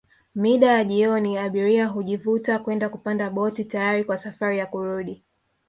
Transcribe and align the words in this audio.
Mida 0.35 0.67
ya 0.71 0.83
jioni 0.83 1.37
abiria 1.37 1.87
hujivuta 1.87 2.59
kwenda 2.59 2.89
kupanda 2.89 3.29
boti 3.29 3.65
tayari 3.65 4.03
kwa 4.03 4.17
safari 4.17 4.57
ya 4.57 4.65
kurudi 4.65 5.23